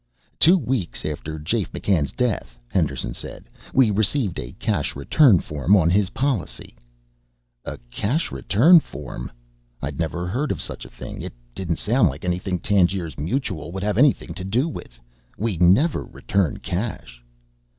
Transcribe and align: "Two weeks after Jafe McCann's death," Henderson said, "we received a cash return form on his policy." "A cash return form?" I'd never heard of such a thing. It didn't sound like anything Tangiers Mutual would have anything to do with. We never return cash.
"Two 0.39 0.57
weeks 0.57 1.05
after 1.05 1.37
Jafe 1.37 1.71
McCann's 1.73 2.11
death," 2.11 2.57
Henderson 2.67 3.13
said, 3.13 3.47
"we 3.71 3.91
received 3.91 4.39
a 4.39 4.53
cash 4.53 4.95
return 4.95 5.37
form 5.39 5.77
on 5.77 5.91
his 5.91 6.09
policy." 6.09 6.75
"A 7.65 7.77
cash 7.91 8.31
return 8.31 8.79
form?" 8.79 9.31
I'd 9.79 9.99
never 9.99 10.25
heard 10.25 10.51
of 10.51 10.59
such 10.59 10.85
a 10.85 10.89
thing. 10.89 11.21
It 11.21 11.33
didn't 11.53 11.75
sound 11.77 12.09
like 12.09 12.25
anything 12.25 12.57
Tangiers 12.57 13.15
Mutual 13.19 13.71
would 13.71 13.83
have 13.83 13.99
anything 13.99 14.33
to 14.33 14.43
do 14.43 14.67
with. 14.67 14.99
We 15.37 15.57
never 15.57 16.03
return 16.03 16.57
cash. 16.57 17.23